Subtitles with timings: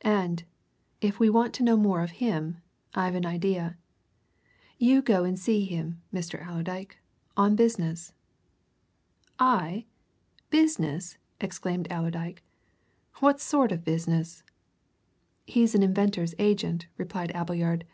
[0.00, 0.42] And
[1.00, 2.56] if we want to know more of him
[2.96, 3.76] I've an idea.
[4.76, 6.44] You go and see him, Mr.
[6.44, 6.98] Allerdyke
[7.36, 8.12] on business."
[9.38, 9.84] "I?
[10.50, 12.42] Business?" exclaimed Allerdyke.
[13.20, 14.42] "What sort of business?"
[15.46, 17.84] "He's an inventor's agent," replied Appleyard.